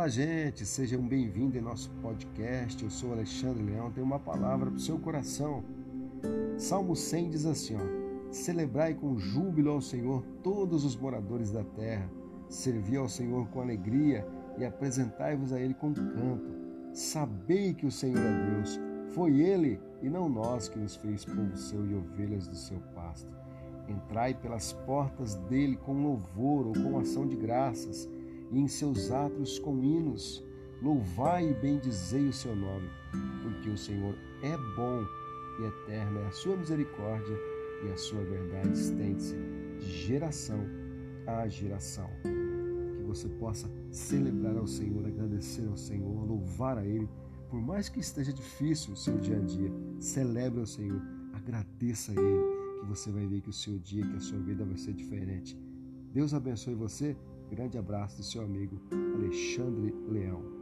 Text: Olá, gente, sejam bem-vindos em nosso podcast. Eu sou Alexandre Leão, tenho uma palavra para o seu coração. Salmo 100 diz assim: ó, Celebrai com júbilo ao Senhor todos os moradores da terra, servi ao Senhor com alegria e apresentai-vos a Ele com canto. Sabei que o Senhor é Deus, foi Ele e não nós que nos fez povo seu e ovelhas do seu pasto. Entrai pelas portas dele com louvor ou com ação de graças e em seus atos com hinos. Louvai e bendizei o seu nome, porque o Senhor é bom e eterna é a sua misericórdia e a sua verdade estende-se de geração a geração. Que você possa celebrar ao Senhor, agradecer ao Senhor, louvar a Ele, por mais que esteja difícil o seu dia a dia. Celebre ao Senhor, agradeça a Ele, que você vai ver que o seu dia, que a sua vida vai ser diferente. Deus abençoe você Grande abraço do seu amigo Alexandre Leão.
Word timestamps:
Olá, 0.00 0.08
gente, 0.08 0.64
sejam 0.64 1.02
bem-vindos 1.02 1.56
em 1.56 1.60
nosso 1.60 1.90
podcast. 2.00 2.82
Eu 2.82 2.88
sou 2.88 3.12
Alexandre 3.12 3.62
Leão, 3.62 3.92
tenho 3.92 4.06
uma 4.06 4.18
palavra 4.18 4.70
para 4.70 4.76
o 4.78 4.80
seu 4.80 4.98
coração. 4.98 5.62
Salmo 6.56 6.96
100 6.96 7.28
diz 7.28 7.44
assim: 7.44 7.76
ó, 7.76 8.32
Celebrai 8.32 8.94
com 8.94 9.18
júbilo 9.18 9.72
ao 9.72 9.82
Senhor 9.82 10.24
todos 10.42 10.86
os 10.86 10.96
moradores 10.96 11.50
da 11.50 11.62
terra, 11.62 12.10
servi 12.48 12.96
ao 12.96 13.10
Senhor 13.10 13.46
com 13.48 13.60
alegria 13.60 14.26
e 14.56 14.64
apresentai-vos 14.64 15.52
a 15.52 15.60
Ele 15.60 15.74
com 15.74 15.92
canto. 15.92 16.50
Sabei 16.94 17.74
que 17.74 17.84
o 17.84 17.92
Senhor 17.92 18.24
é 18.24 18.54
Deus, 18.54 18.80
foi 19.10 19.38
Ele 19.38 19.78
e 20.00 20.08
não 20.08 20.30
nós 20.30 20.66
que 20.66 20.78
nos 20.78 20.96
fez 20.96 21.26
povo 21.26 21.54
seu 21.58 21.86
e 21.86 21.94
ovelhas 21.94 22.48
do 22.48 22.56
seu 22.56 22.80
pasto. 22.94 23.30
Entrai 23.86 24.32
pelas 24.32 24.72
portas 24.72 25.34
dele 25.34 25.76
com 25.76 25.92
louvor 25.92 26.68
ou 26.68 26.72
com 26.72 26.98
ação 26.98 27.26
de 27.26 27.36
graças 27.36 28.08
e 28.50 28.58
em 28.58 28.68
seus 28.68 29.10
atos 29.10 29.58
com 29.58 29.82
hinos. 29.82 30.44
Louvai 30.82 31.50
e 31.50 31.54
bendizei 31.54 32.26
o 32.26 32.32
seu 32.32 32.56
nome, 32.56 32.88
porque 33.42 33.68
o 33.68 33.76
Senhor 33.76 34.14
é 34.42 34.56
bom 34.74 35.04
e 35.60 35.64
eterna 35.64 36.20
é 36.20 36.26
a 36.26 36.32
sua 36.32 36.56
misericórdia 36.56 37.36
e 37.84 37.92
a 37.92 37.96
sua 37.96 38.22
verdade 38.24 38.72
estende-se 38.72 39.36
de 39.78 39.86
geração 39.86 40.66
a 41.26 41.46
geração. 41.48 42.08
Que 42.22 43.02
você 43.06 43.28
possa 43.28 43.70
celebrar 43.90 44.56
ao 44.56 44.66
Senhor, 44.66 45.06
agradecer 45.06 45.66
ao 45.68 45.76
Senhor, 45.76 46.26
louvar 46.26 46.78
a 46.78 46.86
Ele, 46.86 47.08
por 47.48 47.60
mais 47.60 47.88
que 47.88 48.00
esteja 48.00 48.32
difícil 48.32 48.94
o 48.94 48.96
seu 48.96 49.18
dia 49.18 49.36
a 49.36 49.40
dia. 49.40 49.70
Celebre 49.98 50.60
ao 50.60 50.66
Senhor, 50.66 51.00
agradeça 51.32 52.12
a 52.12 52.14
Ele, 52.14 52.80
que 52.80 52.86
você 52.86 53.10
vai 53.10 53.26
ver 53.26 53.40
que 53.40 53.50
o 53.50 53.52
seu 53.52 53.78
dia, 53.78 54.06
que 54.06 54.16
a 54.16 54.20
sua 54.20 54.38
vida 54.38 54.64
vai 54.64 54.76
ser 54.76 54.92
diferente. 54.92 55.58
Deus 56.12 56.34
abençoe 56.34 56.74
você 56.74 57.16
Grande 57.50 57.76
abraço 57.76 58.18
do 58.18 58.22
seu 58.22 58.42
amigo 58.42 58.80
Alexandre 59.16 59.92
Leão. 60.08 60.59